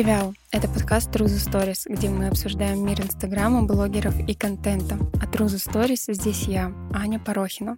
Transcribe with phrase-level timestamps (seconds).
[0.00, 0.32] Привет!
[0.50, 4.96] Это подкаст True Stories, где мы обсуждаем мир Инстаграма, блогеров и контента.
[5.20, 7.76] А True Stories здесь я, Аня Порохина.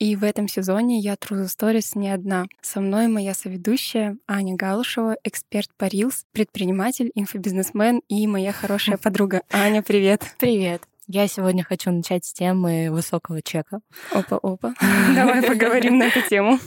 [0.00, 2.46] И в этом сезоне я True Stories не одна.
[2.60, 9.42] Со мной моя соведущая Аня Галушева, эксперт по Reels, предприниматель, инфобизнесмен и моя хорошая подруга.
[9.52, 10.34] Аня, привет!
[10.40, 10.82] Привет!
[11.06, 13.80] Я сегодня хочу начать с темы высокого чека.
[14.10, 14.74] Опа-опа.
[15.14, 16.58] Давай поговорим на эту тему.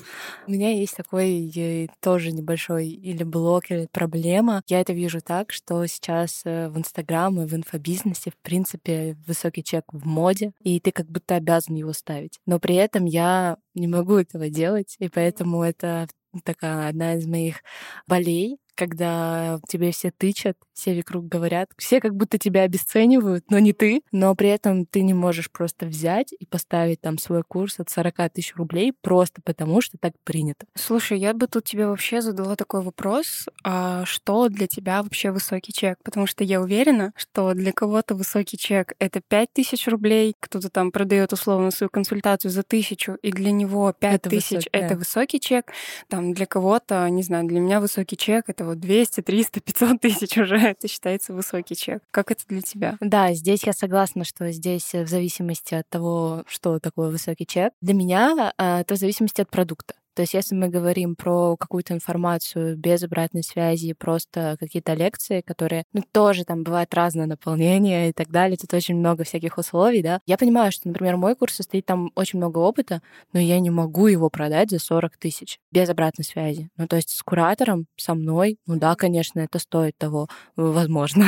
[0.46, 4.62] У меня есть такой э, тоже небольшой или блок, или проблема.
[4.68, 9.64] Я это вижу так, что сейчас э, в Инстаграм и в инфобизнесе, в принципе, высокий
[9.64, 12.40] чек в моде, и ты как будто обязан его ставить.
[12.46, 16.08] Но при этом я не могу этого делать, и поэтому это
[16.44, 17.64] такая одна из моих
[18.08, 23.74] болей, когда тебе все тычат, все вокруг говорят, все как будто тебя обесценивают, но не
[23.74, 27.90] ты, но при этом ты не можешь просто взять и поставить там свой курс от
[27.90, 30.68] 40 тысяч рублей просто потому, что так принято.
[30.76, 35.74] Слушай, я бы тут тебе вообще задала такой вопрос, а что для тебя вообще высокий
[35.74, 35.98] чек?
[36.04, 40.92] Потому что я уверена, что для кого-то высокий чек— это 5 тысяч рублей, кто-то там
[40.92, 45.72] продает условно свою консультацию за тысячу, и для него 5 тысяч— это высокий чек.
[46.08, 50.38] Там для кого-то, не знаю, для меня высокий чек— это вот 200, 300, 500 тысяч
[50.38, 52.04] уже это считается высокий чек.
[52.12, 52.98] Как это для тебя?
[53.00, 57.74] Да, здесь я согласна, что здесь в зависимости от того, что такое высокий чек.
[57.82, 59.96] Для меня а, это в зависимости от продукта.
[60.18, 65.84] То есть если мы говорим про какую-то информацию без обратной связи, просто какие-то лекции, которые,
[65.94, 70.20] ну, тоже там бывает разное наполнение и так далее, тут очень много всяких условий, да.
[70.26, 74.08] Я понимаю, что, например, мой курс состоит там очень много опыта, но я не могу
[74.08, 76.72] его продать за 40 тысяч без обратной связи.
[76.78, 81.28] Ну, то есть с куратором, со мной, ну да, конечно, это стоит того, возможно.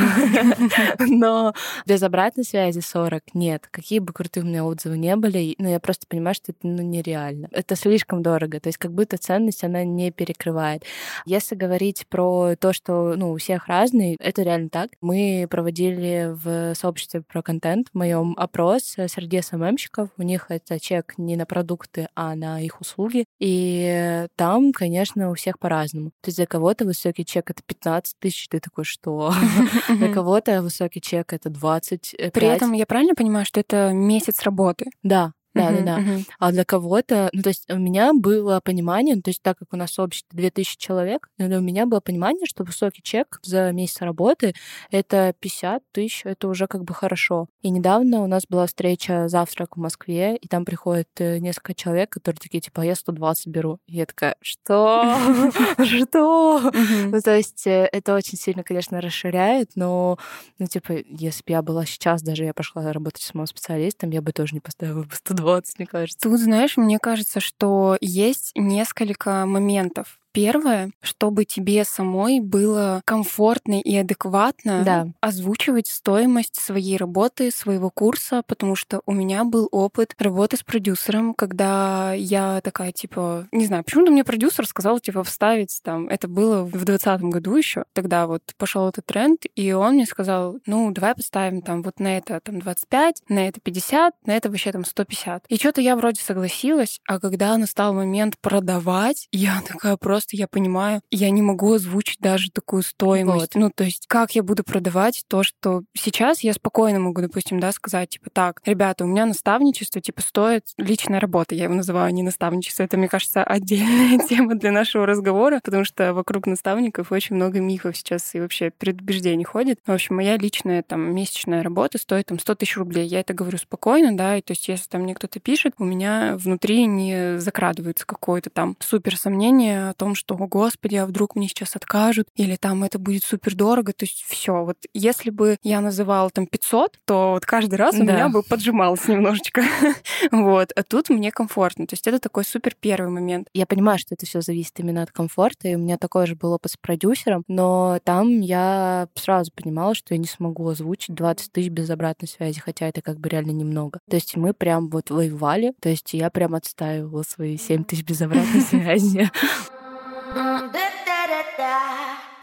[0.98, 1.54] Но
[1.86, 3.68] без обратной связи 40 нет.
[3.70, 6.66] Какие бы крутые у меня отзывы не были, но ну, я просто понимаю, что это
[6.66, 7.46] ну, нереально.
[7.52, 8.58] Это слишком дорого.
[8.58, 10.84] То есть как будто ценность она не перекрывает.
[11.26, 14.90] Если говорить про то, что ну, у всех разный, это реально так.
[15.00, 20.08] Мы проводили в сообществе про контент в моем опрос среди СММщиков.
[20.16, 23.26] У них это чек не на продукты, а на их услуги.
[23.38, 26.10] И там, конечно, у всех по-разному.
[26.22, 29.32] То есть для кого-то высокий чек— это 15 тысяч, ты такой, что?
[29.88, 34.86] Для кого-то высокий чек— это 20 При этом я правильно понимаю, что это месяц работы?
[35.02, 36.00] Да, да, да, да.
[36.38, 39.72] А для кого-то, ну, то есть у меня было понимание, ну, то есть так как
[39.72, 44.54] у нас общество 2000 человек, у меня было понимание, что высокий чек за месяц работы—
[44.90, 47.48] это 50 тысяч, это уже как бы хорошо.
[47.62, 52.10] И недавно у нас была встреча завтрак в Москве, и там приходит э, несколько человек,
[52.10, 53.78] которые такие, типа, «А я 120 беру.
[53.86, 55.16] И я такая, что?
[55.84, 56.70] Что?
[56.72, 60.18] Ну, то есть э, это очень сильно, конечно, расширяет, но,
[60.58, 64.22] ну, типа, если бы я была сейчас, даже я пошла работать с моим специалистом, я
[64.22, 66.20] бы тоже не поставила бы 120 20, мне кажется.
[66.28, 70.18] Тут, знаешь, мне кажется, что есть несколько моментов.
[70.32, 75.08] Первое, чтобы тебе самой было комфортно и адекватно да.
[75.20, 81.34] озвучивать стоимость своей работы, своего курса, потому что у меня был опыт работы с продюсером,
[81.34, 86.62] когда я такая, типа, не знаю, почему-то мне продюсер сказал, типа, вставить там, это было
[86.62, 91.14] в двадцатом году еще, тогда вот пошел этот тренд, и он мне сказал, ну, давай
[91.14, 95.46] поставим там вот на это там 25, на это 50, на это вообще там 150.
[95.48, 100.46] И что-то я вроде согласилась, а когда настал момент продавать, я такая просто просто я
[100.48, 103.54] понимаю, я не могу озвучить даже такую стоимость.
[103.54, 103.60] Вот.
[103.62, 107.72] Ну, то есть, как я буду продавать то, что сейчас я спокойно могу, допустим, да,
[107.72, 111.54] сказать, типа, так, ребята, у меня наставничество, типа, стоит личная работа.
[111.54, 112.82] Я его называю не наставничество.
[112.82, 117.96] Это, мне кажется, отдельная тема для нашего разговора, потому что вокруг наставников очень много мифов
[117.96, 119.78] сейчас и вообще предубеждений ходит.
[119.86, 123.06] В общем, моя личная там месячная работа стоит там 100 тысяч рублей.
[123.06, 126.36] Я это говорю спокойно, да, и то есть, если там мне кто-то пишет, у меня
[126.36, 131.36] внутри не закрадывается какое-то там супер сомнение о том, том, что, о господи, а вдруг
[131.36, 133.92] мне сейчас откажут, или там это будет супер дорого.
[133.92, 134.64] То есть все.
[134.64, 138.12] Вот если бы я называла там 500, то вот каждый раз у да.
[138.12, 139.62] меня бы поджималось немножечко.
[140.32, 140.72] вот.
[140.74, 141.86] А тут мне комфортно.
[141.86, 143.48] То есть это такой супер первый момент.
[143.54, 146.52] Я понимаю, что это все зависит именно от комфорта, и у меня такой же был
[146.52, 151.68] опыт с продюсером, но там я сразу понимала, что я не смогу озвучить 20 тысяч
[151.68, 154.00] без обратной связи, хотя это как бы реально немного.
[154.08, 158.20] То есть мы прям вот воевали, то есть я прям отстаивала свои 7 тысяч без
[158.22, 159.30] обратной связи.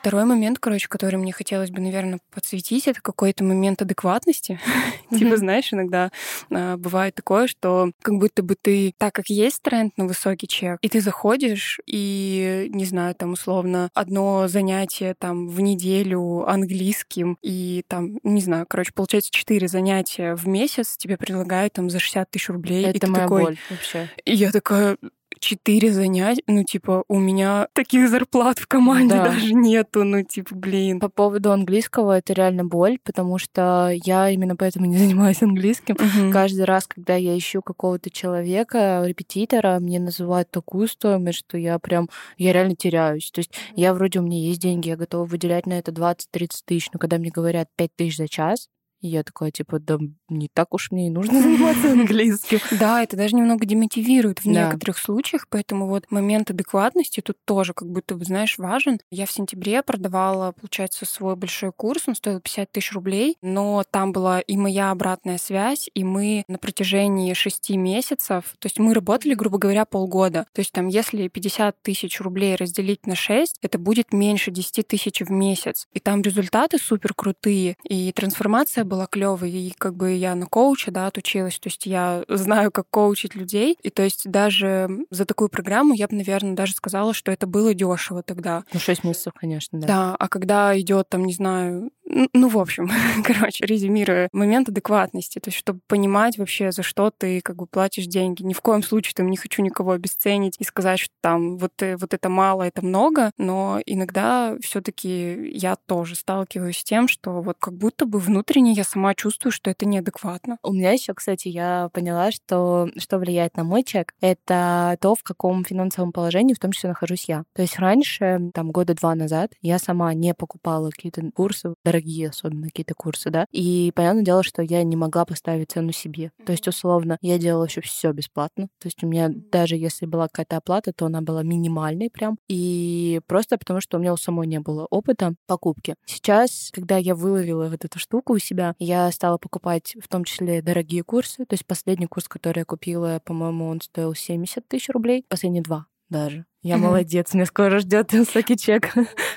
[0.07, 4.57] Второй момент, короче, который мне хотелось бы, наверное, подсветить, это какой-то момент адекватности.
[5.11, 6.11] Типа, знаешь, иногда
[6.49, 10.77] а, бывает такое, что как будто бы ты, так как есть тренд на высокий чек,
[10.81, 17.83] и ты заходишь, и, не знаю, там, условно, одно занятие там в неделю английским, и
[17.89, 22.47] там, не знаю, короче, получается четыре занятия в месяц тебе предлагают там за 60 тысяч
[22.47, 22.85] рублей.
[22.85, 24.09] Это моя боль вообще.
[24.23, 24.97] И я такая,
[25.39, 29.25] четыре занятия, ну, типа, у меня таких зарплат в команде да.
[29.25, 30.99] даже нету, ну, типа, блин.
[30.99, 35.95] По поводу английского это реально боль, потому что я именно поэтому не занимаюсь английским.
[35.95, 36.31] Угу.
[36.31, 42.09] Каждый раз, когда я ищу какого-то человека, репетитора, мне называют такую стоимость, что я прям,
[42.37, 43.31] я реально теряюсь.
[43.31, 46.89] То есть я вроде у меня есть деньги, я готова выделять на это 20-30 тысяч,
[46.93, 48.67] но когда мне говорят 5 тысяч за час,
[48.99, 52.59] я такая, типа, да не так уж мне и нужно заниматься английским.
[52.79, 57.89] Да, это даже немного демотивирует в некоторых случаях, поэтому вот момент адекватности тут тоже как
[57.89, 58.99] будто бы, знаешь, важен.
[59.11, 64.11] Я в сентябре продавала, получается, свой большой курс, он стоил 50 тысяч рублей, но там
[64.11, 69.33] была и моя обратная связь, и мы на протяжении шести месяцев, то есть мы работали,
[69.33, 70.45] грубо говоря, полгода.
[70.53, 75.21] То есть там, если 50 тысяч рублей разделить на 6, это будет меньше 10 тысяч
[75.21, 75.87] в месяц.
[75.93, 80.91] И там результаты супер крутые, и трансформация была клевой, и как бы я на коуча,
[80.91, 85.49] да, отучилась, то есть я знаю, как коучить людей, и то есть даже за такую
[85.49, 88.63] программу я бы, наверное, даже сказала, что это было дешево тогда.
[88.73, 89.87] Ну, 6 месяцев, конечно, да.
[89.87, 91.91] Да, а когда идет там, не знаю,
[92.33, 92.89] ну, в общем,
[93.23, 98.05] короче, резюмируя, момент адекватности, то есть чтобы понимать вообще, за что ты как бы платишь
[98.05, 98.43] деньги.
[98.43, 101.97] Ни в коем случае там не хочу никого обесценить и сказать, что там вот, э,
[101.97, 107.41] вот это мало, это много, но иногда все таки я тоже сталкиваюсь с тем, что
[107.41, 110.57] вот как будто бы внутренне я сама чувствую, что это неадекватно.
[110.63, 115.23] У меня еще, кстати, я поняла, что что влияет на мой чек, это то, в
[115.23, 117.43] каком финансовом положении в том числе нахожусь я.
[117.53, 122.67] То есть раньше, там, года два назад, я сама не покупала какие-то курсы дорогие, особенно
[122.67, 123.45] какие-то курсы, да.
[123.51, 126.31] И понятное дело, что я не могла поставить цену себе.
[126.45, 128.67] То есть, условно, я делала еще все бесплатно.
[128.79, 132.37] То есть у меня даже если была какая-то оплата, то она была минимальной прям.
[132.47, 135.95] И просто потому, что у меня у самой не было опыта покупки.
[136.05, 140.61] Сейчас, когда я выловила вот эту штуку у себя, я стала покупать в том числе
[140.61, 141.45] дорогие курсы.
[141.45, 145.25] То есть последний курс, который я купила, по-моему, он стоил 70 тысяч рублей.
[145.27, 146.45] Последние два даже.
[146.63, 148.93] Я молодец, меня скоро ждет высокий чек.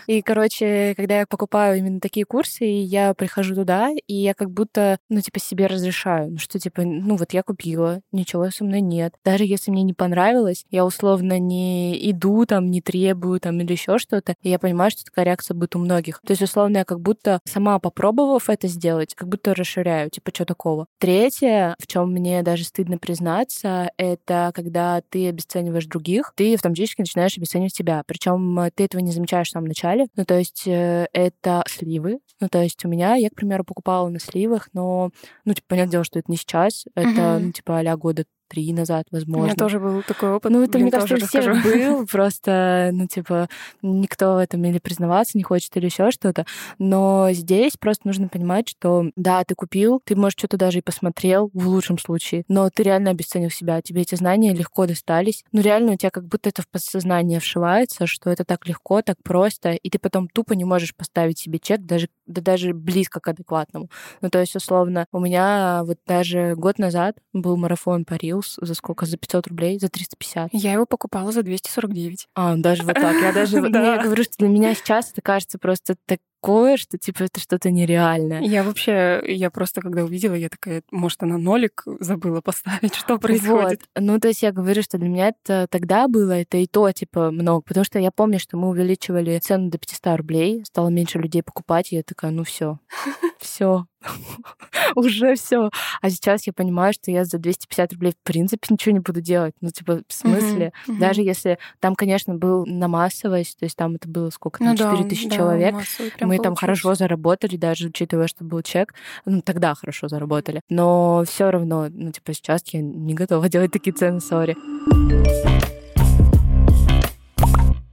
[0.07, 4.99] И, короче, когда я покупаю именно такие курсы, я прихожу туда, и я как будто,
[5.09, 9.15] ну, типа, себе разрешаю, ну, что, типа, ну, вот я купила, ничего со мной нет.
[9.25, 13.99] Даже если мне не понравилось, я условно не иду там, не требую там или еще
[13.99, 16.21] что-то, и я понимаю, что такая реакция будет у многих.
[16.27, 20.45] То есть, условно, я как будто сама попробовав это сделать, как будто расширяю, типа, что
[20.47, 20.87] такого.
[20.99, 27.37] Третье, в чем мне даже стыдно признаться, это когда ты обесцениваешь других, ты автоматически начинаешь
[27.37, 28.03] обесценивать себя.
[28.07, 30.07] Причем э, ты этого не замечаешь в самом начале.
[30.17, 32.21] Ну, то есть э, это сливы.
[32.41, 35.11] Ну, то есть у меня, я, к примеру, покупала на сливах, но,
[35.45, 36.85] ну, типа, понятное дело, что это не сейчас.
[36.95, 37.45] Это, угу.
[37.47, 39.43] ну, типа, а года три назад, возможно.
[39.43, 40.51] У меня тоже был такой опыт.
[40.51, 42.07] Ну, это, Блин, мне кажется, у всех был.
[42.07, 43.49] Просто, ну, типа,
[43.81, 46.45] никто в этом или признаваться не хочет, или еще что-то.
[46.79, 51.51] Но здесь просто нужно понимать, что да, ты купил, ты, может, что-то даже и посмотрел
[51.55, 53.81] в лучшем случае, но ты реально обесценил себя.
[53.81, 55.45] Тебе эти знания легко достались.
[55.53, 59.17] Ну, реально у тебя как будто это в подсознание вшивается, что это так легко, так
[59.23, 63.29] просто, и ты потом тупо не можешь поставить себе чек даже, да даже близко к
[63.29, 63.91] адекватному.
[64.21, 68.75] Ну, то есть, условно, у меня вот даже год назад был марафон по Reels за
[68.75, 69.07] сколько?
[69.07, 69.79] За 500 рублей?
[69.79, 70.51] За 350?
[70.53, 72.29] Я его покупала за 249.
[72.35, 73.17] А, даже вот так.
[73.21, 73.57] Я даже...
[73.57, 77.71] Я говорю, что для меня сейчас это кажется просто так такое, что типа это что-то
[77.71, 78.41] нереальное.
[78.41, 83.81] Я вообще, я просто когда увидела, я такая, может, она нолик забыла поставить, что происходит?
[83.95, 84.03] Вот.
[84.03, 87.31] Ну, то есть я говорю, что для меня это тогда было, это и то, типа,
[87.31, 91.43] много, потому что я помню, что мы увеличивали цену до 500 рублей, стало меньше людей
[91.43, 92.79] покупать, и я такая, ну все,
[93.41, 93.87] все,
[94.95, 95.71] уже все.
[96.01, 99.55] А сейчас я понимаю, что я за 250 рублей в принципе ничего не буду делать.
[99.61, 100.73] Ну, типа, в смысле?
[100.87, 100.99] Uh-huh, uh-huh.
[100.99, 105.05] Даже если там, конечно, был на массовость, то есть там это было сколько ну, 4
[105.09, 105.75] тысячи да, человек.
[106.21, 108.95] Мы там хорошо заработали, даже учитывая, что был чек.
[109.25, 110.63] Ну, тогда хорошо заработали.
[110.69, 114.57] Но все равно, ну, типа, сейчас я не готова делать такие цены, сори.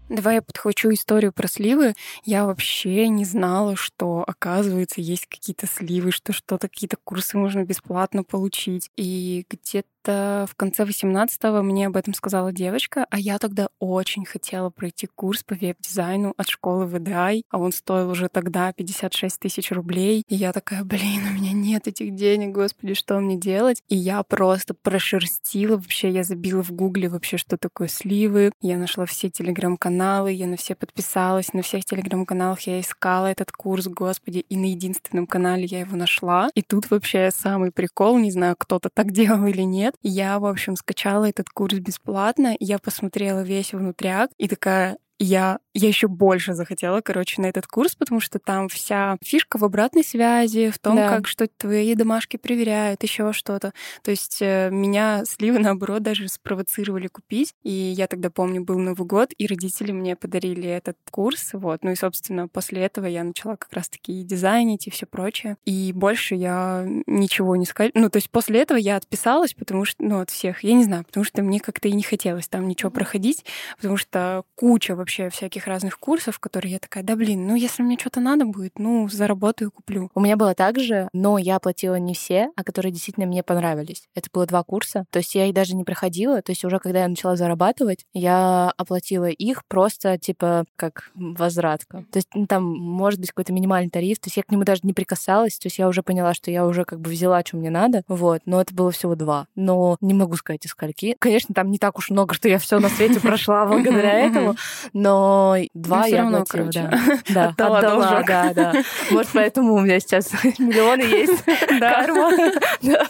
[0.10, 1.94] Давай я подхвачу историю про сливы.
[2.24, 8.24] Я вообще не знала, что, оказывается, есть какие-то сливы, что что-то, какие-то курсы можно бесплатно
[8.24, 8.90] получить.
[8.96, 14.70] И где-то в конце 18-го мне об этом сказала девочка, а я тогда очень хотела
[14.70, 20.24] пройти курс по веб-дизайну от школы VDI, а он стоил уже тогда 56 тысяч рублей.
[20.28, 23.82] И я такая, блин, у меня нет этих денег, господи, что мне делать?
[23.88, 28.52] И я просто прошерстила вообще, я забила в гугле вообще, что такое сливы.
[28.62, 33.88] Я нашла все телеграм-каналы, я на все подписалась, на всех телеграм-каналах я искала этот курс,
[33.88, 36.50] господи, и на единственном канале я его нашла.
[36.56, 40.76] И тут вообще самый прикол, не знаю, кто-то так делал или нет, я, в общем,
[40.76, 47.02] скачала этот курс бесплатно, я посмотрела весь внутряк и такая, я я еще больше захотела,
[47.02, 51.10] короче, на этот курс, потому что там вся фишка в обратной связи, в том, да.
[51.10, 53.74] как что твои домашки проверяют, еще что-то.
[54.02, 57.54] То есть э, меня сливы, наоборот, даже спровоцировали купить.
[57.64, 61.50] И я тогда помню, был Новый год, и родители мне подарили этот курс.
[61.54, 61.84] Вот.
[61.84, 65.58] Ну и, собственно, после этого я начала как раз-таки дизайнить и все прочее.
[65.66, 67.92] И больше я ничего не сказала.
[67.94, 71.06] Ну, то есть после этого я отписалась, потому что, ну, от всех, я не знаю,
[71.06, 73.46] потому что мне как-то и не хотелось там ничего проходить,
[73.78, 77.98] потому что куча вообще всяких разных курсов, которые я такая, да блин, ну если мне
[77.98, 80.10] что-то надо будет, ну заработаю, куплю.
[80.16, 84.08] У меня было так же, но я оплатила не все, а которые действительно мне понравились.
[84.16, 87.02] Это было два курса, то есть я их даже не проходила, то есть уже когда
[87.02, 92.06] я начала зарабатывать, я оплатила их просто типа как возвратка.
[92.12, 94.82] То есть ну, там может быть какой-то минимальный тариф, то есть я к нему даже
[94.84, 97.70] не прикасалась, то есть я уже поняла, что я уже как бы взяла, что мне
[97.70, 99.48] надо, вот, но это было всего два.
[99.56, 101.16] Но не могу сказать из скольки.
[101.20, 104.56] Конечно, там не так уж много, что я все на свете прошла благодаря этому,
[104.94, 107.00] но два я равно, оплатила, да.
[107.30, 108.74] Да, отдала, отдала да, да.
[109.12, 111.44] Может, поэтому у меня сейчас миллионы есть.
[111.80, 113.08] Да.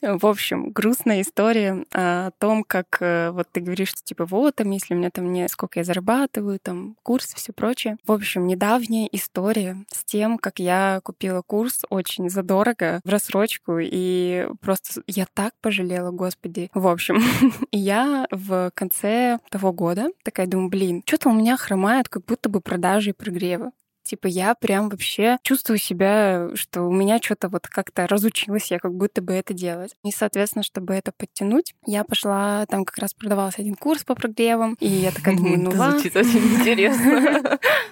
[0.20, 4.70] В общем, грустная история о том, как э, вот ты говоришь, что типа вот, там,
[4.70, 7.96] если у меня там не сколько я зарабатываю, там, курс, все прочее.
[8.06, 14.48] В общем, недавняя история с тем, как я купила курс очень задорого в рассрочку, и
[14.60, 16.70] просто я так пожалела, господи.
[16.74, 17.22] В общем,
[17.72, 22.60] я в конце того года такая думаю, блин, что-то у меня хромает как будто бы
[22.60, 23.70] продажи и прогревы.
[24.10, 28.92] Типа я прям вообще чувствую себя, что у меня что-то вот как-то разучилась я как
[28.92, 29.94] будто бы это делать.
[30.04, 34.76] И, соответственно, чтобы это подтянуть, я пошла, там как раз продавался один курс по прогревам,
[34.80, 36.00] и я такая думаю, ну ладно.
[36.00, 37.60] звучит очень интересно.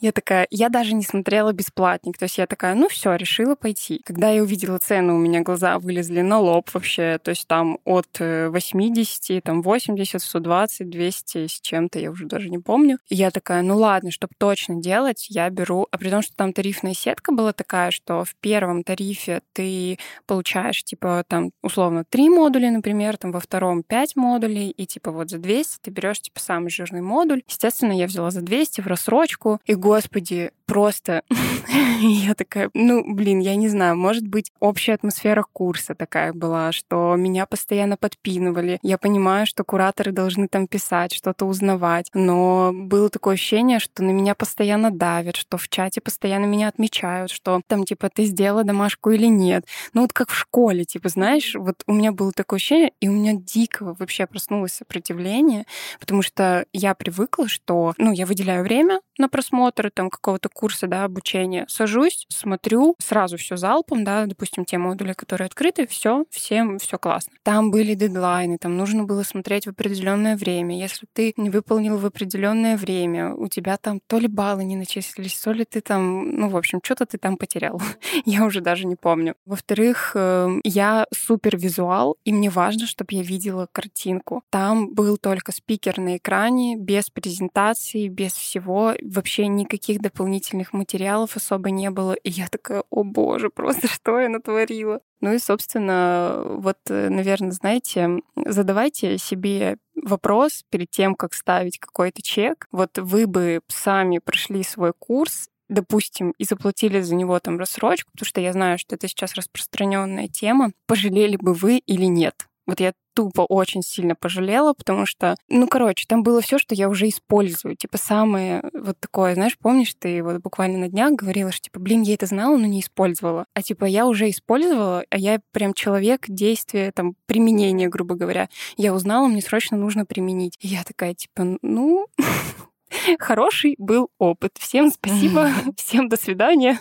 [0.00, 4.00] Я такая, я даже не смотрела бесплатник, то есть я такая, ну все, решила пойти.
[4.04, 8.18] Когда я увидела цену, у меня глаза вылезли на лоб вообще, то есть там от
[8.18, 12.98] 80, э, там 80, 120, 200 с чем-то, я уже даже не помню.
[13.08, 16.52] И я такая, ну ладно, чтобы точно делать, я беру, а при том, что там
[16.52, 22.70] тарифная сетка была такая, что в первом тарифе ты получаешь, типа, там, условно, три модуля,
[22.70, 26.70] например, там, во втором пять модулей, и, типа, вот за 200 ты берешь, типа, самый
[26.70, 27.42] жирный модуль.
[27.48, 31.22] Естественно, я взяла за 200 в рассрочку, и, господи, просто
[32.00, 37.14] я такая, ну, блин, я не знаю, может быть, общая атмосфера курса такая была, что
[37.16, 38.78] меня постоянно подпинывали.
[38.82, 44.10] Я понимаю, что кураторы должны там писать, что-то узнавать, но было такое ощущение, что на
[44.10, 49.10] меня постоянно давят, что в чате постоянно меня отмечают, что там, типа, ты сделала домашку
[49.10, 49.66] или нет.
[49.92, 53.12] Ну, вот как в школе, типа, знаешь, вот у меня было такое ощущение, и у
[53.12, 55.66] меня дико вообще проснулось сопротивление,
[56.00, 61.04] потому что я привыкла, что, ну, я выделяю время на просмотр там какого-то курса, да,
[61.04, 66.98] обучения, сажусь, смотрю, сразу все залпом, да, допустим, те модули, которые открыты, все, всем все
[66.98, 67.32] классно.
[67.42, 70.78] Там были дедлайны, там нужно было смотреть в определенное время.
[70.78, 75.38] Если ты не выполнил в определенное время, у тебя там то ли баллы не начислились,
[75.38, 77.80] то ли ты там, ну, в общем, что-то ты там потерял.
[78.26, 79.34] я уже даже не помню.
[79.46, 84.42] Во-вторых, эм, я супер визуал, и мне важно, чтобы я видела картинку.
[84.50, 91.70] Там был только спикер на экране, без презентации, без всего, вообще никаких дополнительных материалов особо
[91.70, 92.12] не было.
[92.12, 95.00] И я такая, о боже, просто что я натворила?
[95.20, 102.20] Ну и, собственно, вот, э, наверное, знаете, задавайте себе вопрос перед тем, как ставить какой-то
[102.20, 102.66] чек.
[102.72, 108.26] Вот вы бы сами прошли свой курс, допустим, и заплатили за него там рассрочку, потому
[108.26, 112.48] что я знаю, что это сейчас распространенная тема, пожалели бы вы или нет?
[112.66, 116.88] Вот я тупо очень сильно пожалела, потому что, ну, короче, там было все, что я
[116.88, 117.76] уже использую.
[117.76, 122.02] Типа самое вот такое, знаешь, помнишь, ты вот буквально на днях говорила, что, типа, блин,
[122.02, 123.46] я это знала, но не использовала.
[123.54, 128.48] А типа я уже использовала, а я прям человек действия, там, применения, грубо говоря.
[128.76, 130.56] Я узнала, мне срочно нужно применить.
[130.60, 132.06] И я такая, типа, ну,
[133.18, 134.52] Хороший был опыт.
[134.58, 136.78] Всем спасибо, всем до свидания.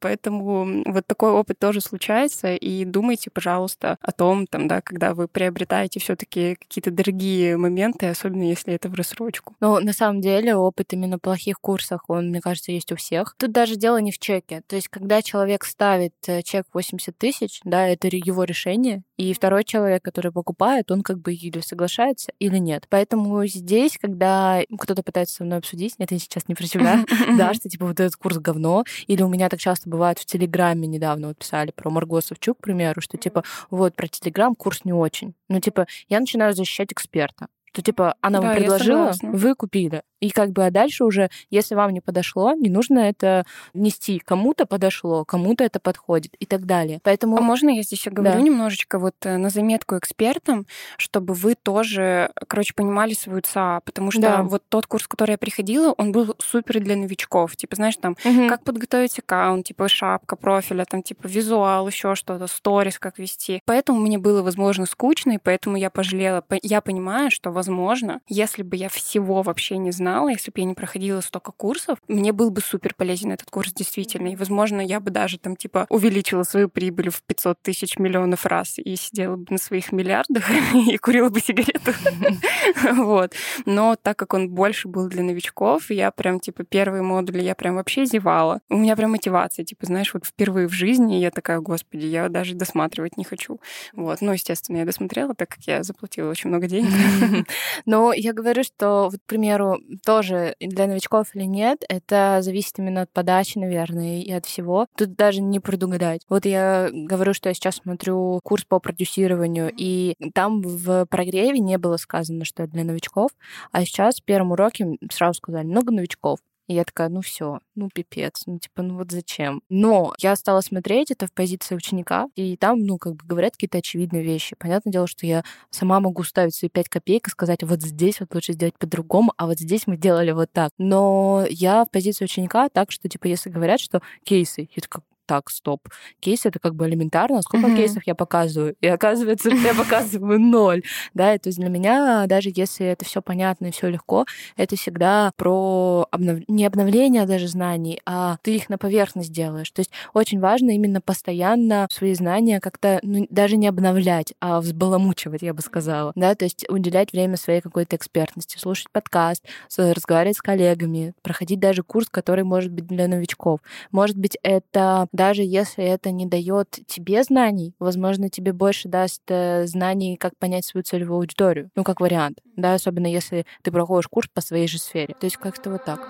[0.00, 2.54] Поэтому вот такой опыт тоже случается.
[2.54, 8.06] И думайте, пожалуйста, о том, там, да, когда вы приобретаете все таки какие-то дорогие моменты,
[8.06, 9.54] особенно если это в рассрочку.
[9.60, 13.34] Ну, на самом деле, опыт именно плохих курсах, он, мне кажется, есть у всех.
[13.38, 14.62] Тут даже дело не в чеке.
[14.66, 19.64] То есть, когда человек ставит э, чек 80 тысяч, да, это его решение, и второй
[19.64, 22.86] человек, который покупает, он как бы или соглашается, или нет.
[22.88, 27.04] Поэтому здесь, когда кто-то пытается со мной обсудить, это сейчас не про тебя,
[27.38, 30.86] да, что типа вот этот курс говно, или у меня так часто бывает в Телеграме
[30.86, 34.92] недавно вот писали про Марго Савчук, к примеру, что типа вот про Телеграм курс не
[34.92, 35.34] очень.
[35.48, 40.02] Ну типа я начинаю защищать эксперта, что типа она вам предложила, вы купили.
[40.24, 44.18] И как бы, а дальше уже, если вам не подошло, не нужно это нести.
[44.18, 46.98] Кому-то подошло, кому-то это подходит и так далее.
[47.02, 47.36] Поэтому...
[47.36, 48.40] А можно я здесь говорю да.
[48.40, 50.66] немножечко вот э, на заметку экспертам,
[50.96, 54.42] чтобы вы тоже, короче, понимали свою ЦА, потому что да.
[54.42, 57.54] вот тот курс, который я приходила, он был супер для новичков.
[57.54, 58.48] Типа, знаешь, там, угу.
[58.48, 63.60] как подготовить аккаунт, типа, шапка профиля, там, типа, визуал, еще что-то, сторис, как вести.
[63.66, 66.42] Поэтому мне было, возможно, скучно, и поэтому я пожалела.
[66.62, 70.74] Я понимаю, что, возможно, если бы я всего вообще не знала, если бы я не
[70.74, 74.28] проходила столько курсов, мне был бы супер полезен этот курс действительно.
[74.28, 78.78] И, возможно, я бы даже там, типа, увеличила свою прибыль в 500 тысяч миллионов раз
[78.78, 80.44] и сидела бы на своих миллиардах
[80.74, 81.92] и курила бы сигарету.
[82.94, 83.32] Вот.
[83.66, 87.76] Но так как он больше был для новичков, я прям, типа, первые модули я прям
[87.76, 88.60] вообще зевала.
[88.68, 92.54] У меня прям мотивация, типа, знаешь, вот впервые в жизни я такая, господи, я даже
[92.54, 93.60] досматривать не хочу.
[93.92, 94.20] Вот.
[94.20, 97.46] Ну, естественно, я досмотрела, так как я заплатила очень много денег.
[97.86, 103.02] Но я говорю, что, вот, к примеру, тоже для новичков или нет, это зависит именно
[103.02, 104.86] от подачи, наверное, и от всего.
[104.96, 106.22] Тут даже не предугадать.
[106.28, 111.78] Вот я говорю, что я сейчас смотрю курс по продюсированию, и там в прогреве не
[111.78, 113.30] было сказано, что для новичков,
[113.72, 116.38] а сейчас в первом уроке сразу сказали, много новичков.
[116.66, 119.62] И я такая, ну все, ну пипец, ну типа, ну вот зачем?
[119.68, 123.78] Но я стала смотреть это в позиции ученика, и там, ну, как бы говорят какие-то
[123.78, 124.56] очевидные вещи.
[124.58, 128.34] Понятное дело, что я сама могу ставить свои пять копеек и сказать, вот здесь вот
[128.34, 130.72] лучше сделать по-другому, а вот здесь мы делали вот так.
[130.78, 135.50] Но я в позиции ученика так, что, типа, если говорят, что кейсы, я такая, так,
[135.50, 135.88] стоп.
[136.20, 137.42] Кейс это как бы элементарно.
[137.42, 137.76] Сколько mm-hmm.
[137.76, 138.76] кейсов я показываю?
[138.80, 140.82] И оказывается, я показываю ноль.
[141.14, 144.26] Да, то есть для меня, даже если это все понятно и все легко,
[144.56, 146.40] это всегда про обнов...
[146.48, 149.70] не обновление даже знаний, а ты их на поверхность делаешь.
[149.70, 155.42] То есть очень важно именно постоянно свои знания как-то ну, даже не обновлять, а взбаламучивать,
[155.42, 156.12] я бы сказала.
[156.14, 159.44] Да, то есть уделять время своей какой-то экспертности, слушать подкаст,
[159.76, 163.60] разговаривать с коллегами, проходить даже курс, который может быть для новичков.
[163.90, 169.66] Может быть, это даже если это не дает тебе знаний, возможно, тебе больше даст э,
[169.66, 171.70] знаний, как понять свою целевую аудиторию.
[171.76, 175.14] Ну, как вариант, да, особенно если ты проходишь курс по своей же сфере.
[175.18, 176.08] То есть как-то вот так.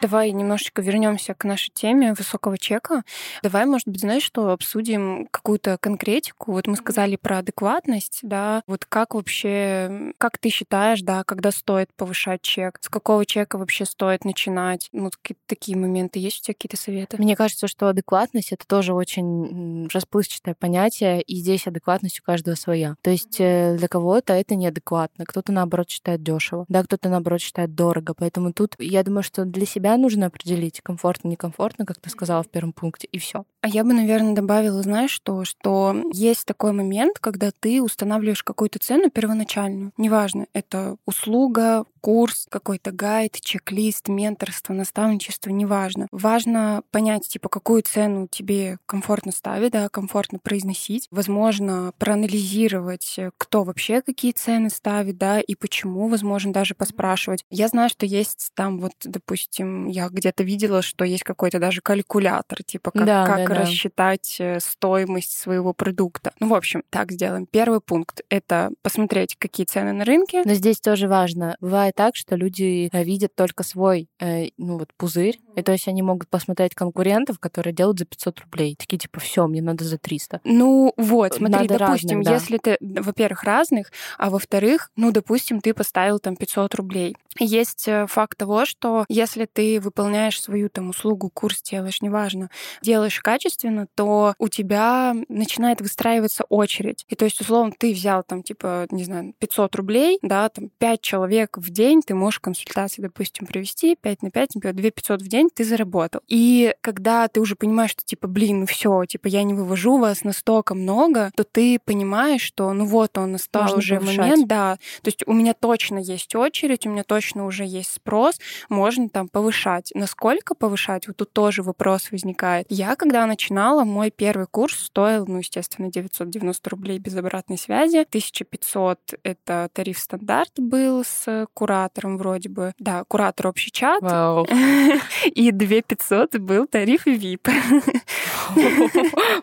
[0.00, 3.02] Давай немножечко вернемся к нашей теме высокого чека.
[3.42, 6.52] Давай, может быть, знаешь, что обсудим какую-то конкретику.
[6.52, 8.62] Вот мы сказали про адекватность, да.
[8.66, 12.78] Вот как вообще, как ты считаешь, да, когда стоит повышать чек?
[12.80, 14.88] С какого чека вообще стоит начинать?
[14.92, 16.20] Ну, какие-то такие моменты.
[16.20, 17.16] Есть у тебя какие-то советы?
[17.18, 22.94] Мне кажется, что адекватность— это тоже очень расплывчатое понятие, и здесь адекватность у каждого своя.
[23.02, 27.74] То есть э, для кого-то это неадекватно, кто-то, наоборот, считает дешево, да, кто-то, наоборот, считает
[27.74, 28.14] дорого.
[28.16, 32.48] Поэтому тут я думаю, что для себя нужно определить, комфортно, некомфортно, как ты сказала в
[32.48, 33.44] первом пункте, и все.
[33.60, 38.78] А я бы, наверное, добавила, знаешь что, что есть такой момент, когда ты устанавливаешь какую-то
[38.78, 39.92] цену первоначальную.
[39.96, 46.06] Неважно, это услуга, курс, какой-то гайд, чек-лист, менторство, наставничество, неважно.
[46.12, 51.08] Важно понять, типа, какую цену тебе комфортно ставить, да, комфортно произносить.
[51.10, 57.44] Возможно, проанализировать, кто вообще какие цены ставит, да, и почему, возможно, даже поспрашивать.
[57.50, 62.62] Я знаю, что есть там вот, допустим, я где-то видела, что есть какой-то даже калькулятор,
[62.62, 63.60] типа, как, да, как да, да.
[63.62, 66.32] рассчитать э, стоимость своего продукта.
[66.40, 67.46] Ну, в общем, так сделаем.
[67.46, 70.42] Первый пункт— это посмотреть, какие цены на рынке.
[70.44, 71.56] Но здесь тоже важно.
[71.60, 75.88] Бывает так, что люди э, видят только свой, э, ну вот, пузырь, и то есть
[75.88, 78.76] они могут посмотреть конкурентов, которые делают за 500 рублей.
[78.78, 80.40] Такие типа, все, мне надо за 300.
[80.44, 82.34] Ну вот, смотри, надо допустим, разных, да.
[82.34, 87.16] если ты, во-первых, разных, а во-вторых, ну, допустим, ты поставил там 500 рублей.
[87.40, 92.50] Есть э, факт того, что если ты выполняешь свою там услугу, курс делаешь, неважно,
[92.82, 97.04] делаешь качественно, то у тебя начинает выстраиваться очередь.
[97.08, 101.00] И то есть, условно, ты взял там, типа, не знаю, 500 рублей, да, там 5
[101.00, 105.28] человек в день ты можешь консультации, допустим, провести, 5 на 5, например, 2 500 в
[105.28, 106.20] день ты заработал.
[106.28, 110.24] И когда ты уже понимаешь, что, типа, блин, ну все, типа, я не вывожу вас
[110.24, 114.18] настолько много, то ты понимаешь, что, ну вот он настал Можно уже повышать.
[114.18, 118.38] момент, да, то есть у меня точно есть очередь, у меня точно уже есть спрос,
[118.68, 119.90] можно там повышать.
[119.94, 121.06] Насколько повышать?
[121.06, 122.66] Вот тут тоже вопрос возникает.
[122.68, 129.14] Я, когда начинала, мой первый курс стоил, ну, естественно, 990 рублей без обратной связи, 1500—
[129.22, 132.72] это тариф стандарт был с куратором вроде бы.
[132.78, 134.00] Да, куратор общий чат.
[135.38, 137.48] И 2 500 был тариф VIP.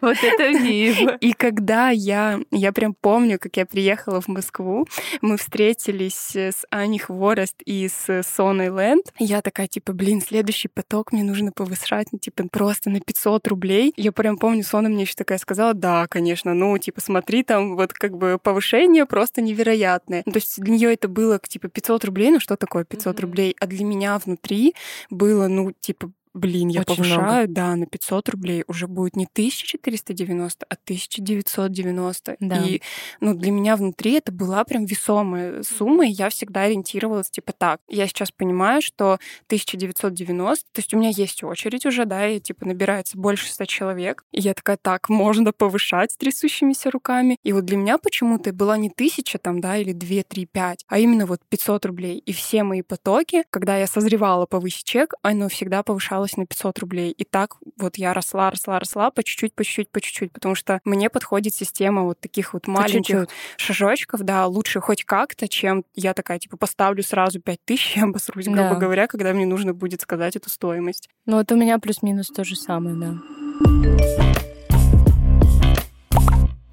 [0.02, 1.18] Вот это VIP.
[1.22, 4.86] И когда я, я прям помню, как я приехала в Москву,
[5.22, 9.14] мы встретились с Аней Хворост и с Соной Лэнд.
[9.20, 13.94] Я такая, типа, блин, следующий поток мне нужно повышать, ну, типа, просто на 500 рублей.
[13.96, 17.94] Я прям помню, Сона мне еще такая сказала, да, конечно, ну, типа, смотри, там вот
[17.94, 20.24] как бы повышение просто невероятное.
[20.26, 23.22] Ну, то есть для нее это было, типа, 500 рублей, ну, что такое 500 mm-hmm.
[23.22, 23.56] рублей?
[23.62, 24.76] А для меня внутри
[25.10, 27.48] было, ну, типа, блин, я Очень повышаю, много.
[27.48, 32.38] да, на 500 рублей, уже будет не 1490, а 1990.
[32.39, 32.58] Да.
[32.58, 32.82] И,
[33.21, 37.80] ну, для меня внутри это была прям весомая сумма, и я всегда ориентировалась, типа, так,
[37.88, 39.17] я сейчас понимаю, что
[39.48, 44.24] 1990, то есть у меня есть очередь уже, да, и, типа, набирается больше 100 человек,
[44.32, 47.38] и я такая, так, можно повышать трясущимися руками.
[47.43, 51.00] И вот для меня почему-то была не тысяча там, да, или 2, 3, 5, а
[51.00, 52.17] именно вот 500 рублей.
[52.26, 56.80] И все мои потоки, когда я созревала повысить чек, оно всегда повышалось поднялась на 500
[56.80, 57.12] рублей.
[57.12, 60.80] И так вот я росла, росла, росла по чуть-чуть, по чуть-чуть, по чуть-чуть, потому что
[60.86, 66.40] мне подходит система вот таких вот маленьких шажочков, да, лучше хоть как-то, чем я такая,
[66.40, 68.76] типа, поставлю сразу 5000 и обосрусь, грубо да.
[68.76, 71.10] говоря, когда мне нужно будет сказать эту стоимость.
[71.26, 74.35] Ну вот у меня плюс-минус то же самое, да.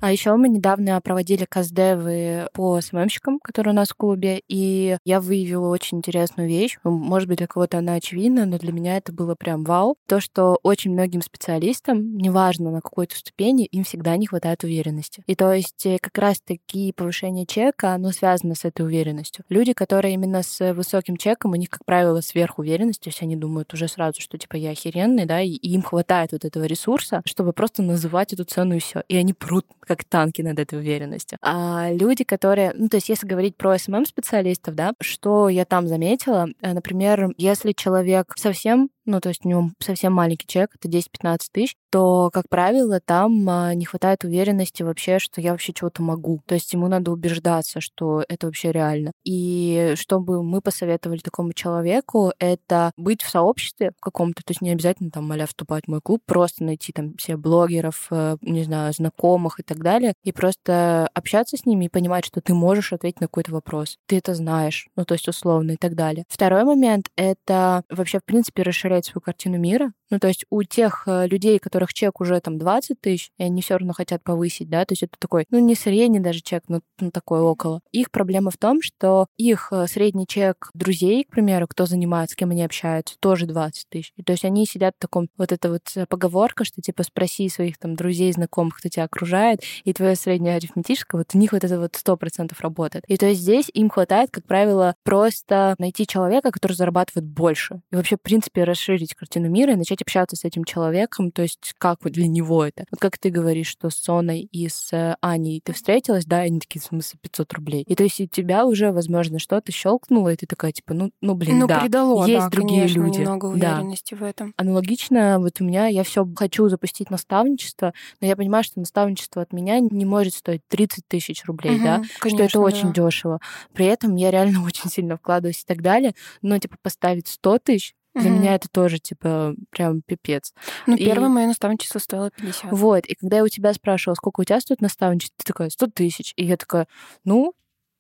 [0.03, 5.21] А еще мы недавно проводили каздевы по СММщикам, которые у нас в клубе, и я
[5.21, 6.77] выявила очень интересную вещь.
[6.83, 9.95] Может быть, для кого-то она очевидна, но для меня это было прям вау.
[10.09, 15.23] То, что очень многим специалистам, неважно на какой-то ступени, им всегда не хватает уверенности.
[15.29, 19.45] И то есть э, как раз-таки повышение чека, оно связано с этой уверенностью.
[19.51, 23.73] Люди, которые именно с высоким чеком, у них, как правило, сверхуверенность, то есть они думают
[23.73, 27.85] уже сразу, что типа я охеренный, да, и им хватает вот этого ресурса, чтобы просто
[27.85, 29.05] называть эту цену и все.
[29.07, 29.65] И они прут
[29.97, 31.39] как танки над этой уверенностью.
[31.43, 36.49] А люди, которые, ну, то есть если говорить про СММ-специалистов, да, что я там заметила,
[36.61, 41.39] э, например, если человек совсем ну, то есть у него совсем маленький чек, это 10-15
[41.53, 46.41] тысяч, то, как правило, там а, не хватает уверенности вообще, что я вообще чего-то могу.
[46.47, 49.13] То есть ему надо убеждаться, что это вообще реально.
[49.25, 55.11] И чтобы мы посоветовали такому человеку, это быть в сообществе каком-то, то есть не обязательно
[55.11, 59.61] там а вступать в мой клуб, просто найти там все блогеров, э, не знаю, знакомых
[59.61, 63.27] и так далее, и просто общаться с ними и понимать, что ты можешь ответить на
[63.27, 63.99] какой-то вопрос.
[64.07, 66.25] Ты это знаешь, ну, то есть условно и так далее.
[66.29, 69.93] Второй момент— это вообще, в принципе, расширение расширять свою картину мира.
[70.13, 73.63] Ну, то есть у тех э, людей, которых чек уже там 20 тысяч, и они
[73.63, 76.83] все равно хотят повысить, да, то есть это такой, ну, не средний даже чек, но
[77.01, 77.81] ну, такой около.
[77.93, 82.37] Их проблема в том, что их э, средний чек друзей, к примеру, кто занимается, с
[82.37, 84.13] кем они общаются, тоже 20 тысяч.
[84.23, 87.79] То есть они сидят в таком, вот эта вот э, поговорка, что типа спроси своих
[87.79, 91.81] там друзей, знакомых, кто тебя окружает, и твоя средняя арифметическая, вот у них вот это
[91.81, 93.07] вот сто процентов работает.
[93.09, 97.81] И то есть здесь им хватает, как правило, просто найти человека, который зарабатывает больше.
[97.91, 101.75] И вообще, в принципе, расширить картину мира и начать общаться с этим человеком, то есть
[101.79, 102.85] как вот для него это.
[102.91, 106.49] Вот как ты говоришь, что с Соной и с э, Аней ты встретилась, да, и
[106.49, 107.83] они такие, в смысле, 500 рублей.
[107.87, 111.35] И то есть у тебя уже, возможно, что-то щелкнуло, и ты такая, типа, ну, ну
[111.35, 113.19] блин, ну, да, придало, есть да, другие конечно, люди.
[113.19, 114.21] немного уверенности да.
[114.21, 114.55] в этом.
[114.57, 119.53] Аналогично, вот у меня, я все хочу запустить наставничество, но я понимаю, что наставничество от
[119.53, 123.05] меня не может стоить 30 тысяч рублей, угу, да, конечно, что это очень да.
[123.05, 123.41] дешево.
[123.73, 127.95] При этом я реально очень сильно вкладываюсь и так далее, но, типа, поставить 100 тысяч,
[128.15, 128.39] для угу.
[128.39, 130.53] меня это тоже, типа, прям пипец.
[130.87, 131.05] Ну, и...
[131.05, 132.73] первое мое наставничество стоило 50.
[132.73, 135.87] Вот, и когда я у тебя спрашивала, сколько у тебя стоит наставничество, ты такая, 100
[135.89, 136.33] тысяч.
[136.37, 136.89] И я такая,
[137.25, 137.55] ну,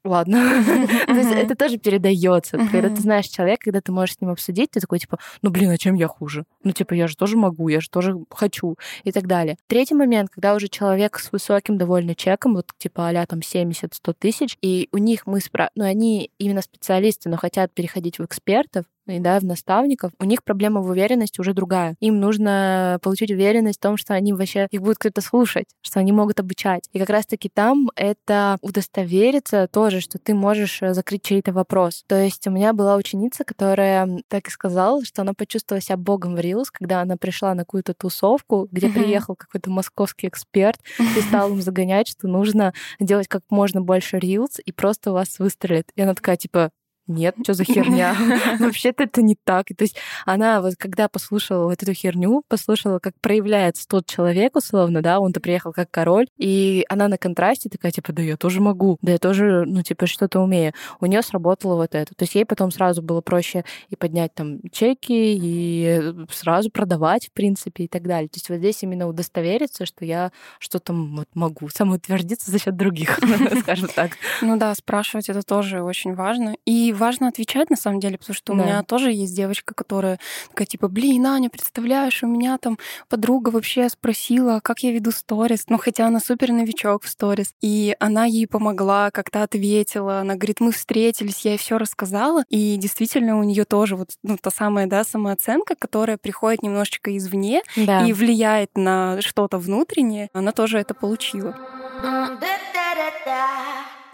[0.05, 0.63] ладно.
[1.07, 2.59] То есть это тоже передается.
[2.71, 5.71] Когда ты знаешь человека, когда ты можешь с ним обсудить, ты такой, типа, ну, блин,
[5.71, 6.45] а чем я хуже?
[6.63, 9.57] Ну, типа, я же тоже могу, я же тоже хочу и так далее.
[9.67, 14.59] Третий момент, когда уже человек с высоким довольно чеком, вот типа а там 70-100 тысяч,
[14.63, 15.71] и у них мы спра...
[15.75, 20.45] ну, они именно специалисты, но хотят переходить в экспертов, и да, в наставников, у них
[20.45, 21.97] проблема в уверенности уже другая.
[22.01, 26.13] Им нужно получить уверенность в том, что они вообще их будет кто-то слушать, что они
[26.13, 26.89] могут обучать.
[26.93, 32.05] И как раз-таки там это удостовериться тоже, что ты можешь э, закрыть чей-то вопрос.
[32.07, 36.35] То есть у меня была ученица, которая так и сказала, что она почувствовала себя богом
[36.35, 38.93] в Рилс, когда она пришла на какую-то тусовку, где uh-huh.
[38.93, 44.61] приехал какой-то московский эксперт и стал им загонять, что нужно делать как можно больше Рилс,
[44.65, 45.91] и просто у вас выстрелит.
[45.97, 46.71] И она такая, типа,
[47.15, 48.17] нет, что за херня?
[48.59, 49.69] Вообще-то это не так.
[49.69, 49.97] то есть
[50.27, 55.41] она вот когда послушала вот эту херню, послушала, как проявляется тот человек, условно, да, он-то
[55.41, 59.19] приехал как король, и она на контрасте такая, типа, да я тоже могу, да я
[59.19, 60.73] тоже, ну, типа, что-то умею.
[61.01, 62.15] У нее сработало вот это.
[62.15, 67.33] То есть ей потом сразу было проще и поднять там чеки, и сразу продавать, в
[67.33, 68.29] принципе, и так далее.
[68.29, 73.19] То есть вот здесь именно удостовериться, что я что-то вот могу, самоутвердиться за счет других,
[73.61, 74.13] скажем так.
[74.41, 76.55] Ну да, спрашивать это тоже очень важно.
[76.65, 78.63] И важно отвечать на самом деле, потому что да.
[78.63, 83.49] у меня тоже есть девочка, которая такая типа, блин, Аня, представляешь, у меня там подруга
[83.49, 88.25] вообще спросила, как я веду сторис, ну хотя она супер новичок в сторис, и она
[88.25, 93.43] ей помогла, как-то ответила, она говорит, мы встретились, я ей все рассказала, и действительно у
[93.43, 98.07] нее тоже вот ну, та самая, да, самооценка, которая приходит немножечко извне да.
[98.07, 101.57] и влияет на что-то внутреннее, она тоже это получила.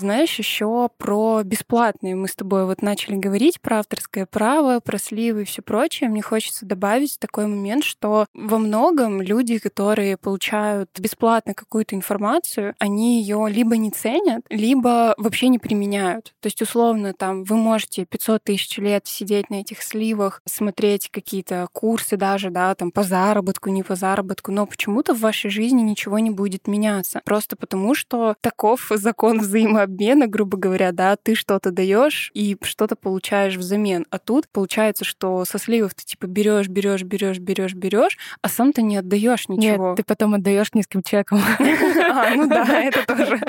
[0.00, 5.42] Знаешь, еще про бесплатные мы с тобой вот начали говорить про авторское право, про сливы
[5.42, 6.08] и все прочее.
[6.08, 13.20] Мне хочется добавить такой момент, что во многом люди, которые получают бесплатно какую-то информацию, они
[13.20, 16.32] ее либо не ценят, либо вообще не применяют.
[16.40, 21.66] То есть, условно, там вы можете 500 тысяч лет сидеть на этих сливах, смотреть какие-то
[21.72, 26.20] курсы даже, да, там по заработку, не по заработку, но почему-то в вашей жизни ничего
[26.20, 27.20] не будет меняться.
[27.24, 32.94] Просто потому, что таков закон взаимоотношений обмена, грубо говоря, да, ты что-то даешь и что-то
[32.94, 34.06] получаешь взамен.
[34.10, 38.72] А тут получается, что со сливов ты типа берешь, берешь, берешь, берешь, берешь, а сам
[38.72, 39.88] ты не отдаешь ничего.
[39.88, 41.40] Нет, ты потом отдаешь низким чеком.
[42.10, 43.40] А, ну да, это тоже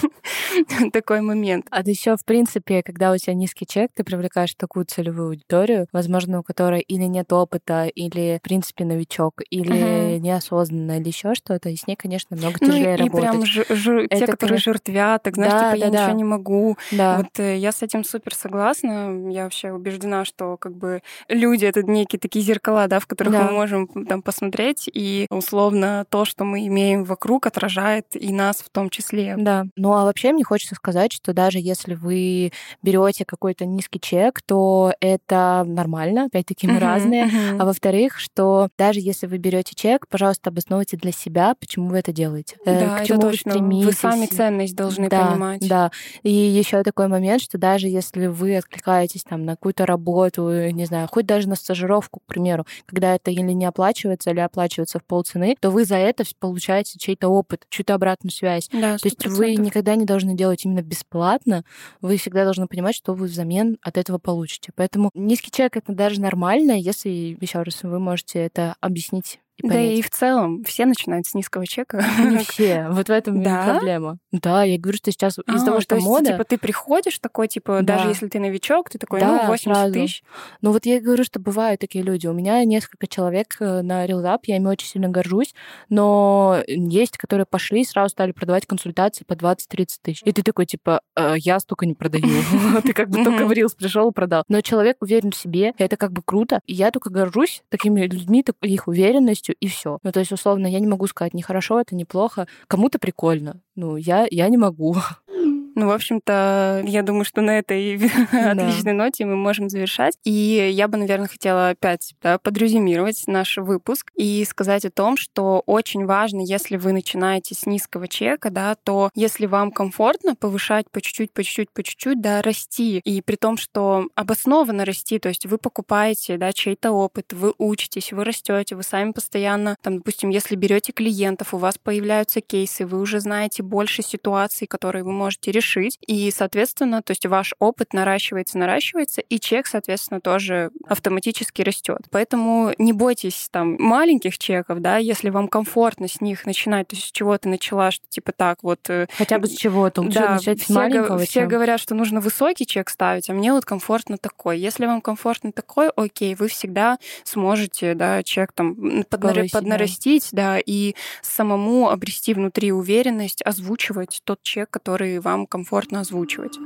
[0.92, 1.66] такой момент.
[1.70, 6.40] А еще, в принципе, когда у тебя низкий чек, ты привлекаешь такую целевую аудиторию, возможно,
[6.40, 11.76] у которой или нет опыта, или, в принципе, новичок, или неосознанно, или еще что-то, и
[11.76, 13.48] с ней, конечно, много ну тяжелее работать.
[13.48, 16.02] И прям те, которые жертвят, так знаешь, типа я да.
[16.02, 16.76] ничего не могу.
[16.92, 17.18] Да.
[17.18, 19.30] Вот э, я с этим супер согласна.
[19.30, 23.44] Я вообще убеждена, что как бы люди— это некие такие зеркала, да, в которых да.
[23.44, 28.70] мы можем там посмотреть, и условно то, что мы имеем вокруг, отражает и нас в
[28.70, 29.36] том числе.
[29.38, 29.66] Да.
[29.76, 34.92] Ну а вообще мне хочется сказать, что даже если вы берете какой-то низкий чек, то
[35.00, 37.24] это нормально, опять-таки мы uh-huh, разные.
[37.26, 37.56] Uh-huh.
[37.60, 42.12] А во-вторых, что даже если вы берете чек, пожалуйста, обосновывайте для себя, почему вы это
[42.12, 42.56] делаете.
[42.64, 43.52] Э, да, к чему это точно.
[43.52, 43.86] Вы, стремитесь.
[43.86, 45.66] вы сами ценность должны да, понимать.
[45.70, 45.92] Да.
[46.24, 51.06] И еще такой момент, что даже если вы откликаетесь там на какую-то работу, не знаю,
[51.08, 55.56] хоть даже на стажировку, к примеру, когда это или не оплачивается, или оплачивается в полцены,
[55.60, 58.68] то вы за это получаете чей-то опыт, чью-то обратную связь.
[58.72, 61.64] Да, то есть вы никогда не должны делать именно бесплатно,
[62.00, 64.72] вы всегда должны понимать, что вы взамен от этого получите.
[64.74, 69.80] Поэтому низкий чек это даже нормально, если, еще раз, вы можете это объяснить и да
[69.80, 72.04] и в целом все начинают с низкого чека.
[72.18, 72.88] Не все.
[72.90, 73.64] Вот в этом да?
[73.64, 74.18] проблема.
[74.32, 76.32] Да, я говорю, что сейчас из-за а, того, что то есть, мода...
[76.32, 77.96] типа, ты приходишь такой, типа, да.
[77.96, 79.92] даже если ты новичок, ты такой, да, ну, 80 сразу.
[79.92, 80.22] тысяч.
[80.60, 82.26] Ну, вот я говорю, что бывают такие люди.
[82.26, 85.54] У меня несколько человек э, на RealUp, я ими очень сильно горжусь,
[85.88, 90.22] но есть, которые пошли и сразу стали продавать консультации по 20-30 тысяч.
[90.24, 92.24] И ты такой, типа, э, я столько не продаю.
[92.82, 94.44] Ты как бы только в Reels пришел и продал.
[94.48, 96.60] Но человек уверен в себе, это как бы круто.
[96.66, 99.98] И я только горжусь такими людьми, их уверенностью, полностью, и все.
[100.02, 102.46] Ну, то есть, условно, я не могу сказать, не хорошо, это неплохо.
[102.66, 103.60] Кому-то прикольно.
[103.74, 104.96] Ну, я, я не могу.
[105.74, 107.98] Ну, в общем-то, я думаю, что на этой
[108.32, 108.52] да.
[108.52, 110.16] отличной ноте мы можем завершать.
[110.24, 115.62] И я бы, наверное, хотела опять да, подрезюмировать наш выпуск и сказать о том, что
[115.66, 121.00] очень важно, если вы начинаете с низкого чека, да, то если вам комфортно повышать по
[121.00, 123.00] чуть-чуть, по чуть-чуть, по чуть-чуть, да, расти.
[123.04, 128.12] И при том, что обоснованно расти, то есть вы покупаете, да, чей-то опыт, вы учитесь,
[128.12, 133.00] вы растете, вы сами постоянно, там, допустим, если берете клиентов, у вас появляются кейсы, вы
[133.00, 135.98] уже знаете больше ситуаций, которые вы можете решить решить.
[136.06, 142.00] И, соответственно, то есть ваш опыт наращивается, наращивается, и чек, соответственно, тоже автоматически растет.
[142.10, 147.08] Поэтому не бойтесь там маленьких чеков, да, если вам комфортно с них начинать, то есть
[147.08, 148.80] с чего ты начала, что типа так вот...
[148.88, 151.18] Э, Хотя бы с чего-то, лучше да, начать с все маленького.
[151.18, 151.48] Все чем...
[151.48, 154.58] говорят, что нужно высокий чек ставить, а мне вот комфортно такой.
[154.58, 159.44] Если вам комфортно такой, окей, вы всегда сможете, да, чек там поднар...
[159.52, 166.58] поднарастить, да, и самому обрести внутри уверенность, озвучивать тот чек, который вам комфортно озвучивать.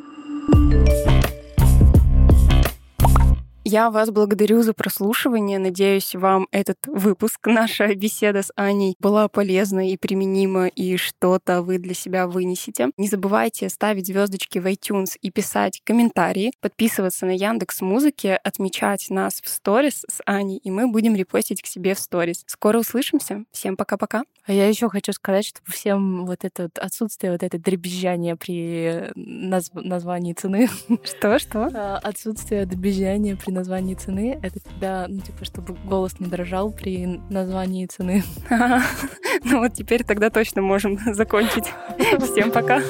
[3.66, 5.58] Я вас благодарю за прослушивание.
[5.58, 11.78] Надеюсь, вам этот выпуск, наша беседа с Аней была полезна и применима, и что-то вы
[11.78, 12.90] для себя вынесете.
[12.98, 19.40] Не забывайте ставить звездочки в iTunes и писать комментарии, подписываться на Яндекс Музыки, отмечать нас
[19.42, 22.44] в сторис с Аней, и мы будем репостить к себе в сторис.
[22.46, 23.44] Скоро услышимся.
[23.50, 24.24] Всем пока-пока.
[24.46, 29.70] А я еще хочу сказать, что всем вот это отсутствие вот это дребезжания при наз...
[29.72, 30.68] названии цены.
[31.02, 31.70] Что, что?
[31.74, 37.20] А, отсутствие дребезжания при названии цены, это когда, ну, типа, чтобы голос не дрожал при
[37.30, 38.22] названии цены.
[39.46, 41.66] Ну вот теперь тогда точно можем закончить.
[42.20, 42.80] Всем пока.